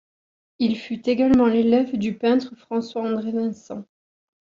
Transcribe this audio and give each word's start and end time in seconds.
Il 0.57 0.79
fut 0.79 1.07
également 1.07 1.45
l'élève 1.45 1.95
du 1.95 2.15
peintre 2.17 2.55
François-André 2.57 3.31
Vincent. 3.33 3.85